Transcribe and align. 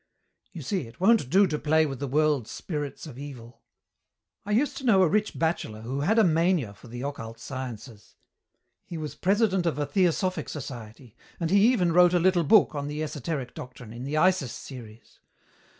"You 0.51 0.63
see 0.63 0.87
it 0.87 0.99
won't 0.99 1.29
do 1.29 1.45
to 1.45 1.59
play 1.59 1.85
with 1.85 1.99
the 1.99 2.07
world 2.07 2.47
spirits 2.47 3.05
of 3.05 3.19
Evil. 3.19 3.61
I 4.47 4.49
used 4.51 4.75
to 4.77 4.83
know 4.83 5.03
a 5.03 5.07
rich 5.07 5.37
bachelor 5.37 5.81
who 5.83 5.99
had 6.01 6.17
a 6.17 6.23
mania 6.23 6.73
for 6.73 6.87
the 6.87 7.03
occult 7.03 7.39
sciences. 7.39 8.15
He 8.83 8.97
was 8.97 9.13
president 9.13 9.67
of 9.67 9.77
a 9.77 9.85
theosophic 9.85 10.49
society 10.49 11.15
and 11.39 11.51
he 11.51 11.71
even 11.71 11.93
wrote 11.93 12.15
a 12.15 12.19
little 12.19 12.43
book 12.43 12.73
on 12.73 12.87
the 12.87 13.03
esoteric 13.03 13.53
doctrine, 13.53 13.93
in 13.93 14.03
the 14.03 14.17
Isis 14.17 14.51
series. 14.53 15.19